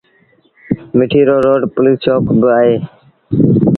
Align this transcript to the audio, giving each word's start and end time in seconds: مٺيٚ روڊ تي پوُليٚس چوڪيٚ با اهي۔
مٺيٚ 0.97 1.27
روڊ 1.27 1.43
تي 1.61 1.67
پوُليٚس 1.73 1.97
چوڪيٚ 2.03 2.39
با 2.41 2.51
اهي۔ 2.59 2.75